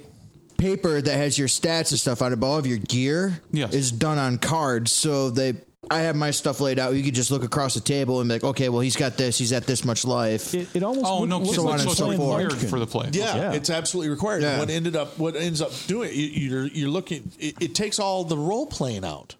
[0.58, 3.72] paper that has your stats and stuff on it, but all of your gear Yes.
[3.72, 4.92] is done on cards.
[4.92, 5.54] So they,
[5.90, 6.92] I have my stuff laid out.
[6.94, 9.38] You could just look across the table and be like, okay, well, he's got this.
[9.38, 10.52] He's at this much life.
[10.52, 11.38] It, it almost Oh no!
[11.38, 12.42] looks So, on like and so it's so forth.
[12.42, 13.08] required for the play.
[13.12, 13.52] Yeah, Yeah.
[13.52, 14.42] it's absolutely required.
[14.42, 14.58] Yeah.
[14.58, 17.30] What ended up, what ends up doing, you, you're you're looking.
[17.38, 19.36] It, it takes all the role playing out.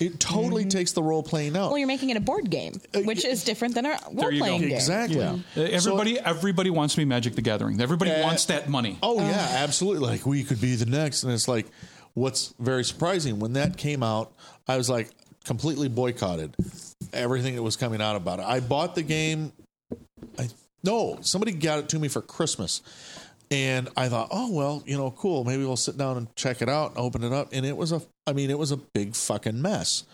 [0.00, 1.70] It totally takes the role playing out.
[1.70, 4.40] Well, you're making it a board game, which is different than a role There you
[4.40, 4.44] go.
[4.46, 4.72] playing game.
[4.72, 5.18] exactly.
[5.18, 5.36] Yeah.
[5.56, 7.80] Uh, Everybody, everybody wants to be Magic the Gathering.
[7.80, 8.98] Everybody Uh, wants that money.
[9.02, 10.06] Oh yeah, absolutely.
[10.08, 11.66] Like we could be the next, and it's like,
[12.14, 14.32] what's very surprising when that came out,
[14.68, 15.10] I was like
[15.44, 16.54] completely boycotted
[17.12, 18.44] everything that was coming out about it.
[18.46, 19.52] I bought the game.
[20.38, 20.48] I
[20.82, 22.80] no, somebody got it to me for Christmas,
[23.50, 25.44] and I thought, oh well, you know, cool.
[25.44, 27.48] Maybe we'll sit down and check it out and open it up.
[27.52, 30.04] And it was a, I mean, it was a big fucking mess.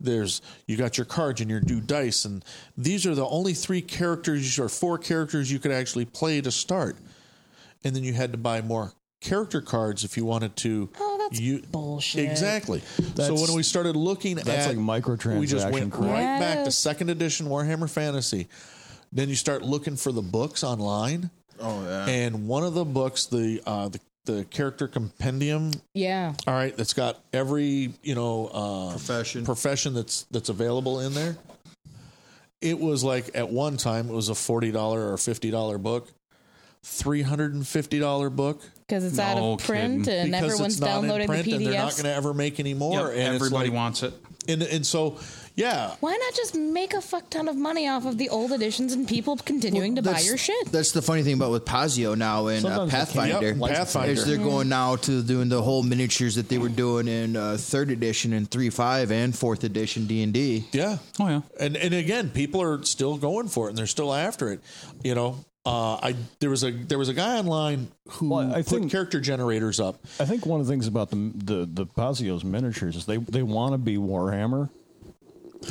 [0.00, 2.44] There's you got your cards and your do dice, and
[2.76, 6.96] these are the only three characters or four characters you could actually play to start
[7.84, 10.88] and then you had to buy more character cards if you wanted to.
[10.98, 12.28] Oh, that's you, bullshit.
[12.28, 12.80] Exactly.
[13.16, 16.10] so when we started looking that's at like microtransaction we just went crap.
[16.10, 16.76] right back to Yes.
[16.76, 18.48] second edition Warhammer Fantasy.
[19.12, 22.06] Then you start looking for the books online, Oh yeah.
[22.08, 25.72] and one of the books, the uh, the, the character compendium.
[25.94, 26.32] Yeah.
[26.46, 29.44] All right, that's got every you know uh, Profession.
[29.44, 31.36] profession that's that's available in there.
[32.60, 36.08] It was like at one time it was a forty dollar or fifty dollar book,
[36.84, 40.20] three hundred and fifty dollar book Because it's out of print kidding.
[40.20, 42.32] and because everyone's it's not in downloading print the and they're not going to ever
[42.32, 43.08] make any more.
[43.08, 44.14] Yep, and everybody like- wants it.
[44.46, 45.18] and and so
[45.54, 48.92] yeah, Why not just make a fuck ton of money off of the old editions
[48.92, 50.72] and people continuing to buy That's- your shit?
[50.72, 53.66] That's the funny thing about with Paizo now and uh, Sometimes they can't- Pathfinder.
[53.66, 54.12] Yep, Pathfinder.
[54.12, 57.56] Is they're going now to doing the whole miniatures that they were doing in uh,
[57.58, 60.64] third edition and three five and fourth edition D and D.
[60.72, 61.40] yeah, Oh yeah.
[61.60, 64.60] and and again, people are still going for it and they're still after it.
[65.04, 68.62] You know, uh, I there was a there was a guy online who Well, I
[68.62, 70.00] put think- character generators up.
[70.18, 73.42] I think one of the things about the the the Paizo's miniatures is they they
[73.42, 74.70] want to be Warhammer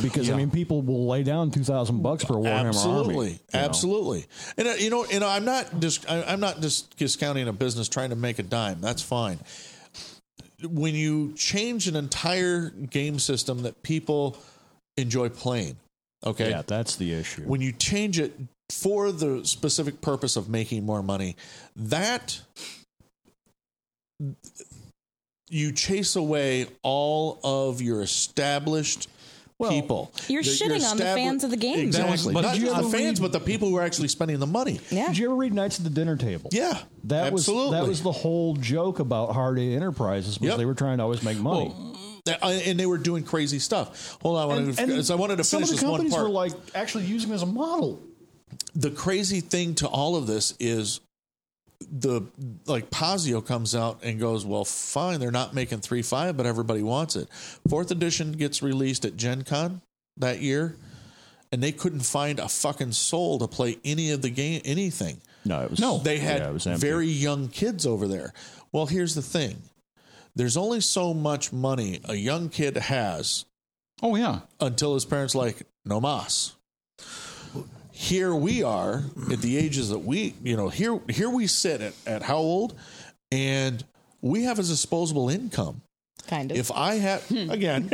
[0.02, 3.30] because I mean people will lay down two thousand bucks for a Warhammer absolutely, army.
[3.32, 3.60] you know.
[3.66, 4.26] absolutely.
[4.58, 8.16] And uh, you know, I'm not just I'm not just discounting a business trying to
[8.16, 8.82] make a dime.
[8.82, 9.40] That's fine.
[10.64, 14.38] When you change an entire game system that people
[14.98, 15.78] enjoy playing,
[16.24, 17.44] okay, Yeah, that's the issue.
[17.44, 18.34] when you change it
[18.70, 21.36] for the specific purpose of making more money,
[21.76, 22.40] that
[25.50, 29.10] you chase away all of your established
[29.70, 30.12] people.
[30.28, 31.80] You're The- your shitting on the fans of the game.
[31.80, 32.34] Exactly.
[32.34, 34.48] But Not you just the fans, read- but the people who are actually spending the
[34.48, 34.80] money.
[34.90, 35.08] Yeah.
[35.08, 36.50] Did you ever read Knights at the Dinner Table?
[36.54, 36.78] Yeah.
[37.06, 37.72] That absolutely.
[37.80, 40.58] was that was the whole joke about Hard Eight Enterprises was Yep.
[40.58, 41.74] they were trying to always make money.
[42.28, 44.18] Uh, and they were doing crazy stuff.
[44.22, 45.90] Hold on, I wanted, to, And so I wanted to some finish of the this
[45.90, 48.00] one companies were like actually using it as a model.
[48.76, 51.00] the crazy thing to all of this is
[51.92, 52.22] the
[52.66, 56.84] like Paizo comes out and goes, well, fine, they're not making three five, but everybody
[56.84, 57.28] wants it.
[57.68, 59.82] Fourth edition gets released at Gen Con
[60.18, 60.76] that year,
[61.52, 65.22] and they couldn't find a fucking soul to play any of the game, anything.
[65.46, 68.34] No, it was No, they had yeah, it was very young kids over there.
[68.72, 69.62] Well, here's the thing:
[70.36, 73.46] there's only so much money a young kid has
[74.02, 74.42] Oh yeah.
[74.60, 76.56] until his parents like no mas.
[78.02, 81.94] Here we are at the ages that we, you know, here here we sit at,
[82.08, 82.74] at how old,
[83.32, 83.84] and
[84.22, 85.82] we have a disposable income.
[86.28, 86.58] Kind of.
[86.58, 87.92] If I have again,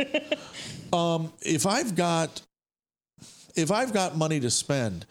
[0.94, 2.40] um, if I've got
[3.54, 5.04] if I've got money to spend,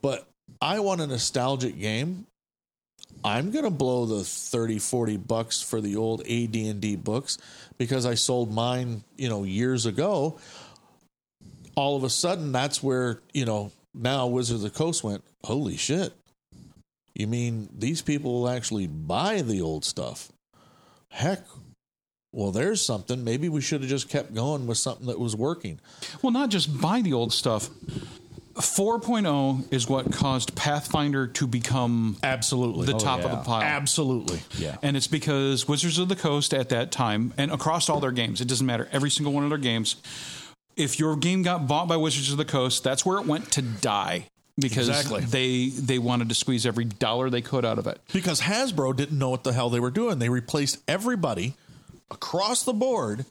[0.00, 0.28] but
[0.62, 2.24] I want a nostalgic game,
[3.24, 7.38] I'm going to blow the 30, 40 bucks for the old AD&D books
[7.76, 10.38] because I sold mine, you know, years ago.
[11.74, 15.76] All of a sudden, that's where, you know, now Wizards of the Coast went, holy
[15.76, 16.12] shit.
[17.14, 20.30] You mean these people will actually buy the old stuff?
[21.08, 21.44] Heck,
[22.32, 23.24] well, there's something.
[23.24, 25.80] Maybe we should have just kept going with something that was working.
[26.22, 27.70] Well, not just buy the old stuff.
[28.54, 32.86] 4.0 is what caused Pathfinder to become Absolutely.
[32.86, 33.62] the oh, top of the pile.
[33.62, 34.40] Absolutely.
[34.58, 34.76] Yeah.
[34.82, 38.40] And it's because Wizards of the Coast at that time, and across all their games,
[38.40, 39.96] it doesn't matter, every single one of their games,
[40.78, 43.62] if your game got bought by Wizards of the Coast, that's where it went to
[43.62, 44.28] die.
[44.58, 45.20] Because Exactly.
[45.22, 48.00] they they wanted to squeeze every dollar they could out of it.
[48.12, 50.18] because Hasbro didn't know what the hell they were doing.
[50.18, 51.54] They replaced everybody
[52.10, 53.24] across the board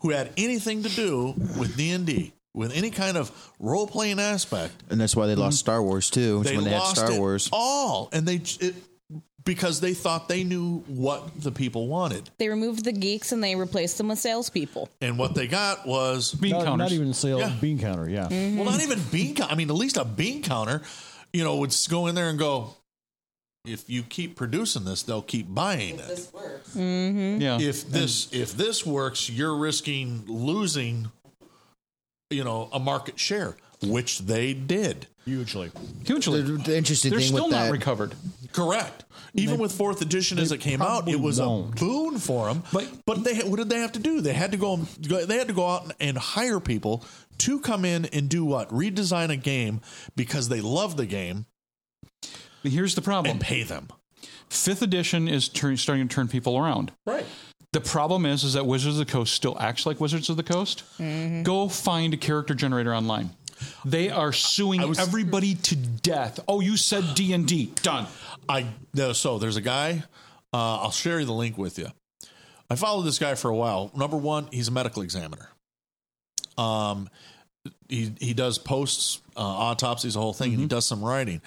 [0.00, 4.20] who had anything to do with D and D, with any kind of role playing
[4.20, 4.74] aspect.
[4.90, 6.42] And that's why they lost Star Wars too.
[6.42, 7.48] They when they had lost Star it Wars.
[7.50, 8.74] all, and they it,
[9.44, 13.54] because they thought they knew what the people wanted, They removed the geeks and they
[13.56, 14.88] replaced them with salespeople.
[15.00, 16.78] and what they got was Bean Not, counters.
[16.78, 17.52] not even sale Yeah.
[17.60, 18.08] bean counter.
[18.08, 18.28] Yeah.
[18.28, 19.34] well, not even bean.
[19.34, 20.82] Count- I mean, at least a bean counter,
[21.32, 22.74] you know, would go in there and go.
[23.66, 26.28] If you keep producing this, they'll keep buying it.
[26.76, 27.40] Mm-hmm.
[27.40, 27.58] yeah.
[27.58, 31.10] if this if this works, you're risking losing,
[32.28, 35.06] you know, a market share, which they did.
[35.24, 35.70] Hugely.
[36.04, 36.42] Hugely.
[36.42, 38.14] The, the interesting They're thing still with not that, recovered.
[38.54, 39.04] Correct.
[39.34, 41.72] Even with fourth edition as it came out, it was won't.
[41.80, 42.62] a boon for them.
[42.72, 44.20] But- but they what did they have to do?
[44.20, 44.76] They had to go.
[44.76, 47.04] They had to go out and hire people
[47.38, 48.68] to come in and do what?
[48.70, 49.80] Redesign a game
[50.14, 51.46] because they love the game
[52.62, 53.32] But Here's the problem.
[53.32, 53.88] and pay them.
[54.48, 56.92] Fifth edition is turn, starting to turn people around.
[57.04, 57.26] Right.
[57.72, 60.44] The problem is, is that Wizards of the Coast still acts like Wizards of the
[60.44, 60.84] Coast.
[60.98, 61.42] Mm-hmm.
[61.42, 63.30] Go find a character generator online.
[63.84, 66.40] They are suing was- everybody to death.
[66.48, 67.72] Oh, you said D and D.
[67.82, 68.06] Done.
[68.48, 70.04] I no, so there's a guy.
[70.52, 71.88] Uh, I'll share the link with you.
[72.70, 73.90] I followed this guy for a while.
[73.94, 75.50] Number one, he's a medical examiner.
[76.56, 77.08] Um,
[77.88, 81.40] he he does posts, uh, autopsies, the whole thing, and he does some writing.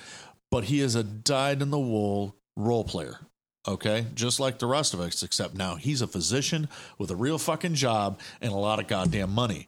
[0.52, 3.20] But he is a dyed in the wool role player.
[3.67, 7.38] Okay, just like the rest of us, except now he's a physician with a real
[7.38, 9.67] fucking job and a lot of goddamn money.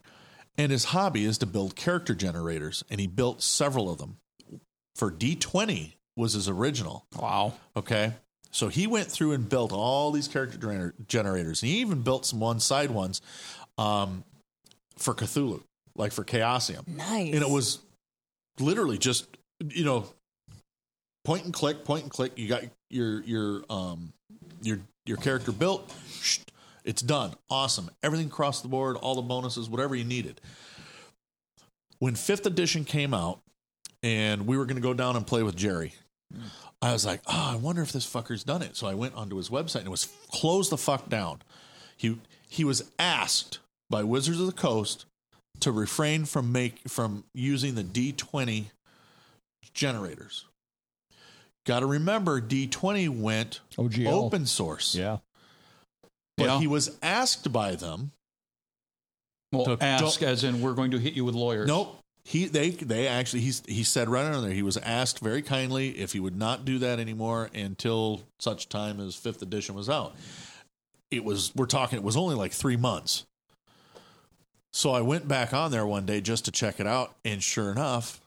[0.60, 4.18] And his hobby is to build character generators, and he built several of them.
[4.94, 7.06] For D20 was his original.
[7.18, 7.54] Wow.
[7.78, 8.12] Okay.
[8.52, 11.62] So he went through and built all these character gener- generators.
[11.62, 13.22] He even built some one side ones
[13.78, 14.26] um,
[14.98, 15.64] for Cthulhu,
[15.96, 16.86] like for Chaosium.
[16.90, 17.34] Nice.
[17.34, 17.80] And it was
[18.60, 19.28] literally just,
[19.66, 20.10] you know,
[21.24, 22.38] point and click, point and click.
[22.38, 24.12] You got your your um
[24.62, 25.90] your your character built.
[26.90, 27.36] It's done.
[27.52, 27.92] Awesome.
[28.02, 30.42] Everything across the board, all the bonuses, whatever you needed.
[32.00, 33.42] When fifth edition came out,
[34.02, 35.94] and we were going to go down and play with Jerry,
[36.34, 36.48] hmm.
[36.82, 38.76] I was like, oh, I wonder if this fucker's done it.
[38.76, 41.44] So I went onto his website and it was closed the fuck down.
[41.96, 43.60] He he was asked
[43.92, 45.06] by Wizards of the Coast
[45.60, 48.72] to refrain from make from using the D20
[49.76, 50.46] generators.
[51.68, 54.08] Got to remember D20 went OGL.
[54.08, 54.96] open source.
[54.96, 55.18] Yeah.
[56.40, 56.60] But Yeah.
[56.60, 58.12] he was asked by them.
[59.52, 61.68] Well, Don't- ask as in we're going to hit you with lawyers.
[61.68, 61.98] Nope.
[62.26, 65.98] He they they actually he's he said right under there he was asked very kindly
[65.98, 70.16] if he would not do that anymore until such time as fifth edition was out.
[71.10, 73.26] It was we're talking it was only like three months.
[74.72, 77.72] So I went back on there one day just to check it out, and sure
[77.72, 78.22] enough,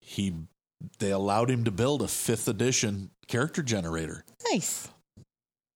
[0.00, 0.32] he
[0.98, 4.24] they allowed him to build a fifth edition character generator.
[4.50, 4.88] nice.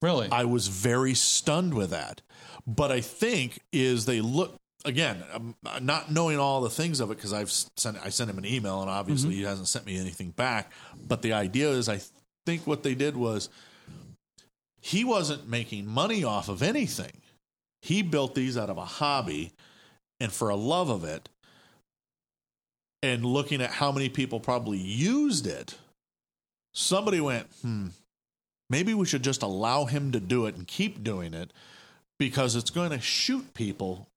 [0.02, 0.28] Really?
[0.30, 2.20] I was very stunned with that.
[2.66, 7.16] But I think is they look again, um, not knowing all the things of it
[7.16, 10.30] because I've sent I sent him an email and obviously he hasn't sent me anything
[10.30, 10.70] back.
[11.08, 12.00] But the idea is, I
[12.44, 13.48] think what they did was
[14.80, 17.22] he wasn't making money off of anything.
[17.80, 19.52] He built these out of a hobby
[20.20, 21.28] and for a love of it.
[23.04, 25.74] And looking at how many people probably used it,
[26.72, 27.88] somebody went, hmm,
[28.72, 31.52] maybe we should just allow him to do it and keep doing it
[32.18, 34.08] because it's going to shoot people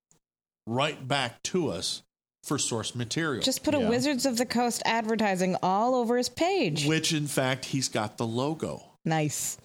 [0.66, 2.02] right back to us
[2.44, 3.44] for source material.
[3.44, 6.86] Just put a Wizards of the Coast advertising all over his page.
[6.86, 9.58] which, in fact, he's got the logo, nice.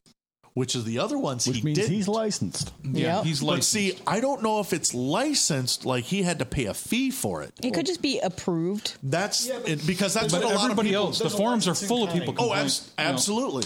[0.55, 1.93] which is the other ones Which he means didn't.
[1.93, 2.73] he's licensed.
[2.83, 3.25] yeah, Yep.
[3.27, 3.75] he's licensed.
[3.75, 7.11] but see, I don't know if it's licensed, like he had to pay a fee
[7.11, 7.53] for it.
[7.63, 8.97] It could just be approved.
[9.03, 11.75] That's it, because that's but what a lot of everybody people- else, the forums are
[11.75, 12.31] full of people.
[12.31, 13.61] Oh, complaining, abs- you know.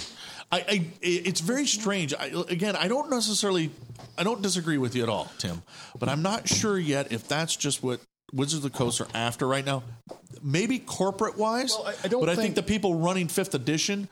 [0.55, 2.15] I, I, it's very strange.
[2.15, 3.71] I, again, I don't necessarily,
[4.17, 5.63] I don't disagree with you at all, Tim.
[5.99, 8.01] But I'm not sure yet if that's just what
[8.33, 9.83] Wizards of the Coast are after right now.
[10.43, 13.55] Maybe corporate wise, Well, I- I don't but I think think- the people running Fifth
[13.55, 14.09] Edition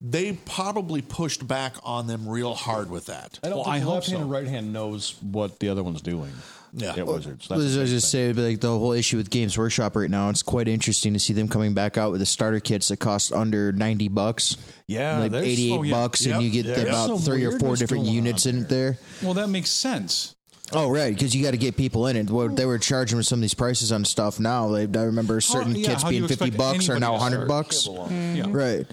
[0.00, 3.38] they probably pushed back on them real hard with that.
[3.42, 4.22] I don't Well, think I the hope left hand so.
[4.22, 6.32] and right hand knows what the other one's doing.
[6.74, 6.94] Yeah.
[6.94, 7.46] at Wizards.
[7.50, 10.10] I That's was I was just say like the whole issue with Games Workshop right
[10.10, 10.28] now.
[10.28, 13.32] It's quite interesting to see them coming back out with the starter kits that cost
[13.32, 14.58] under ninety bucks.
[14.86, 15.94] Yeah, like there's- eighty eight oh, yeah.
[15.94, 16.34] bucks, Yep.
[16.34, 16.84] and you get Yeah.
[16.84, 18.98] about some three or four different units on in it there.
[19.22, 20.34] Well, that makes sense.
[20.70, 22.28] Oh right, because you got to get people in it.
[22.30, 24.68] What they were charging with some of these prices on stuff now.
[24.68, 27.18] They, I remember certain yeah, kits how do you being fifty bucks are now to
[27.18, 27.48] hundred start?
[27.48, 27.88] bucks.
[28.12, 28.44] Yeah.
[28.50, 28.86] Right.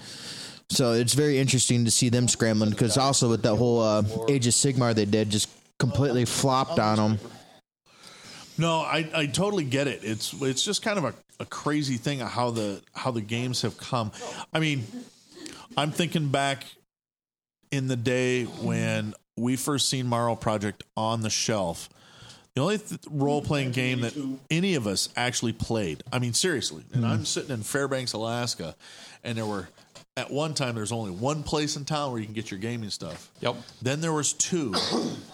[0.70, 4.46] So it's very interesting to see them scrambling because also with that whole uh, Age
[4.46, 5.48] of Sigmar they did just
[5.78, 7.18] completely flopped on them.
[8.58, 10.00] No, I, I totally get it.
[10.02, 13.76] It's it's just kind of a, a crazy thing how the how the games have
[13.76, 14.10] come.
[14.52, 14.86] I mean,
[15.76, 16.64] I'm thinking back
[17.70, 21.88] in the day when we first seen Morrow Project on the shelf.
[22.54, 24.14] The only th- role playing game that
[24.50, 26.02] any of us actually played.
[26.10, 26.84] I mean, seriously.
[26.94, 28.74] And I'm sitting in Fairbanks, Alaska,
[29.22, 29.68] and there were
[30.16, 32.90] at one time there's only one place in town where you can get your gaming
[32.90, 33.30] stuff.
[33.40, 33.56] Yep.
[33.82, 34.74] Then there was two.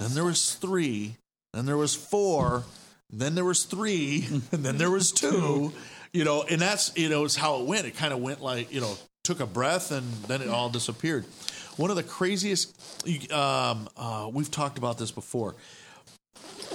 [0.01, 1.17] then there was three.
[1.53, 2.65] Then there was four.
[3.11, 4.27] Then there was three.
[4.53, 5.73] And then there was two.
[6.13, 7.87] You know, and that's you know, it's how it went.
[7.87, 11.25] It kind of went like you know, took a breath and then it all disappeared.
[11.77, 12.75] One of the craziest.
[13.33, 15.55] Um, uh, we've talked about this before.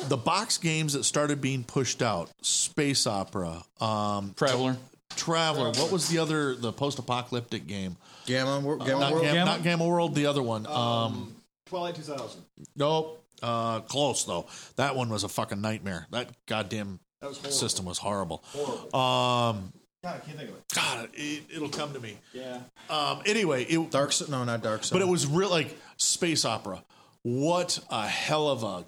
[0.08, 4.78] The box games that started being pushed out, Space Opera, um, Traveller.
[5.16, 5.72] Traveller.
[5.72, 7.98] What was the other the post-apocalyptic game?
[8.26, 9.24] Gamma, Gamma Not, World.
[9.24, 9.46] Gam- Gamma?
[9.52, 10.16] not Gamma World.
[10.16, 10.68] The other one.
[10.68, 11.36] Um,
[11.68, 12.42] Twilight 2000.
[12.76, 13.24] Nope.
[13.42, 14.48] Uh, close though.
[14.76, 16.08] That one was a fucking nightmare.
[16.12, 17.52] That goddamn was horrible.
[17.52, 18.44] system was horrible.
[18.48, 18.96] Horrible.
[18.96, 20.64] Um, God, I can't think of it.
[20.74, 22.18] God, it, it'll come to me.
[22.34, 22.60] Yeah.
[22.90, 24.82] Um, anyway, it, Dark, S- no, not Dark.
[24.92, 26.84] but it was real like space opera.
[27.24, 28.86] What a hell of a,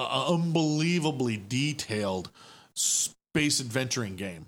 [0.00, 2.30] a unbelievably detailed
[2.74, 4.46] space adventuring game.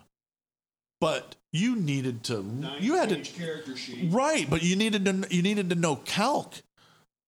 [1.00, 2.44] But you needed to,
[2.80, 4.12] you had to, character sheet.
[4.12, 6.54] Right, but you needed to you needed to know calc.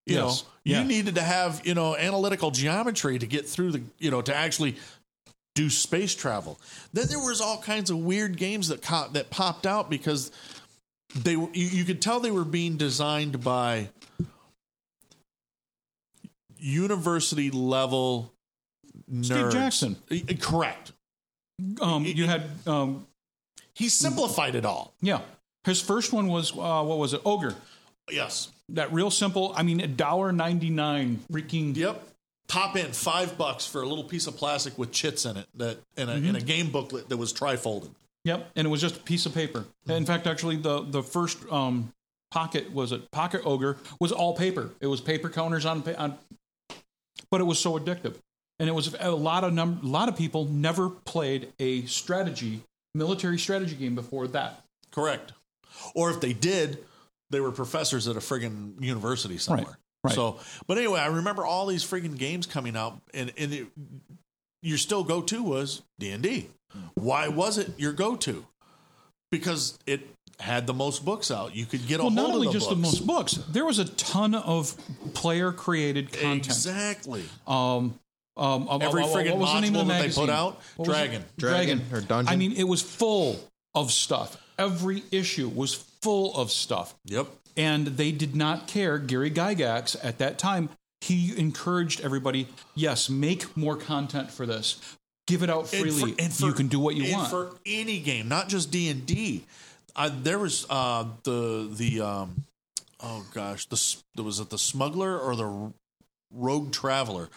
[0.07, 0.43] You Yes.
[0.43, 4.23] know, you needed to have you know analytical geometry to get through the you know
[4.23, 4.77] to actually
[5.55, 6.59] do space travel.
[6.93, 10.31] Then there was all kinds of weird games that co- that popped out because
[11.14, 13.89] they were you, you could tell they were being designed by
[16.59, 18.33] university level
[19.11, 19.25] nerds.
[19.27, 19.97] Steve Jackson.
[20.41, 20.93] Correct.
[21.81, 23.07] Um, you had um,
[23.81, 24.93] He simplified it all.
[25.01, 25.20] yeah.
[25.64, 27.22] His first one was uh, what was it?
[27.24, 27.55] Ogre.
[28.11, 28.51] Yes.
[28.70, 29.53] That real simple.
[29.57, 31.20] I mean, a dollar ninety nine.
[31.33, 31.74] Freaking.
[31.74, 32.09] Yep.
[32.47, 35.78] Top end five bucks for a little piece of plastic with chits in it that
[35.97, 37.91] in a, in a game booklet that was trifolded.
[38.24, 39.64] Yep, and it was just a piece of paper.
[39.89, 41.93] In fact, actually, the the first um,
[42.31, 44.70] pocket was it pocket ogre was all paper.
[44.81, 46.18] It was paper counters on, on
[47.31, 48.16] but it was so addictive,
[48.59, 52.62] and it was a lot of num- a lot of people never played a strategy
[52.95, 54.64] military strategy game before that.
[54.91, 55.32] Correct.
[55.95, 56.78] Or if they did,
[57.30, 59.78] they were professors at a friggin' university somewhere.
[60.05, 60.14] right.
[60.14, 63.66] So, but anyway, I remember all these friggin' games coming out, and and it,
[64.62, 66.49] your still go to was D and D.
[66.95, 68.47] Why was it your go to?
[69.30, 70.09] Because it
[70.41, 71.55] had the most books out.
[71.55, 72.76] You could get a Well, not only the just books.
[72.76, 74.74] the most books, there was a ton of
[75.14, 76.47] player created content.
[76.47, 77.24] Exactly.
[77.47, 77.99] Um,
[78.41, 80.30] um, um, Every uh, friggin' what was the name of module the that they put
[80.30, 80.97] out, What was?
[80.97, 81.24] Dragon.
[81.38, 82.32] Dragon or Dungeon.
[82.32, 83.38] I mean, it was full
[83.74, 84.36] of stuff.
[84.59, 86.95] Every issue was full of stuff.
[87.05, 87.26] Yep.
[87.57, 88.99] And they did not care.
[88.99, 90.70] Gary Gygax at that time,
[91.01, 94.80] he encouraged everybody, yes, make more content for this.
[95.26, 96.12] Give it out And freely.
[96.14, 97.30] for- and for- you can do what you and want.
[97.30, 99.45] for any game, not just D and D.
[100.22, 102.45] There was uh, the the um,
[103.01, 105.72] oh gosh, the was it the smuggler or the
[106.32, 107.28] rogue traveler.